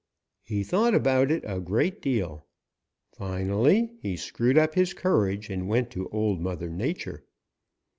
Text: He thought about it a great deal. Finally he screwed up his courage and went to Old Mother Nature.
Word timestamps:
He 0.41 0.63
thought 0.63 0.95
about 0.95 1.29
it 1.29 1.43
a 1.45 1.59
great 1.59 2.01
deal. 2.01 2.47
Finally 3.13 3.93
he 3.99 4.17
screwed 4.17 4.57
up 4.57 4.73
his 4.73 4.95
courage 4.95 5.47
and 5.51 5.67
went 5.69 5.91
to 5.91 6.09
Old 6.09 6.41
Mother 6.41 6.69
Nature. 6.71 7.23